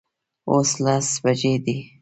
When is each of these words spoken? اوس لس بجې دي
اوس 0.51 0.71
لس 0.83 1.07
بجې 1.23 1.53
دي 1.63 1.77